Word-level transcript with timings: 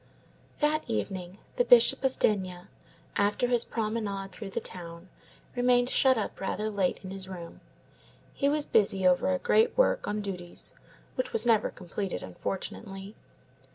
That 0.61 0.83
evening, 0.89 1.37
the 1.57 1.63
Bishop 1.63 2.03
of 2.03 2.17
D——, 2.17 2.55
after 3.17 3.49
his 3.49 3.63
promenade 3.63 4.31
through 4.31 4.49
the 4.49 4.59
town, 4.59 5.09
remained 5.55 5.91
shut 5.91 6.17
up 6.17 6.41
rather 6.41 6.71
late 6.71 6.99
in 7.03 7.11
his 7.11 7.29
room. 7.29 7.61
He 8.33 8.49
was 8.49 8.65
busy 8.65 9.05
over 9.05 9.31
a 9.31 9.37
great 9.37 9.77
work 9.77 10.07
on 10.07 10.21
Duties, 10.21 10.73
which 11.13 11.31
was 11.33 11.45
never 11.45 11.69
completed, 11.69 12.23
unfortunately. 12.23 13.13